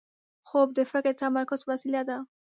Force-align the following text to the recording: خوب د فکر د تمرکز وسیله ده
خوب 0.49 0.67
د 0.77 0.79
فکر 0.91 1.11
د 1.15 1.17
تمرکز 1.21 1.59
وسیله 1.69 2.01
ده 2.09 2.17